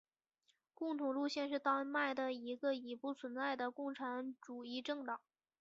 [0.73, 5.21] 共同路线是丹麦的一个已不存在的共产主义政党。